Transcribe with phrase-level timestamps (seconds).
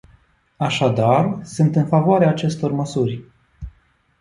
[0.57, 3.23] Așadar, sunt în favoarea acestor măsuri.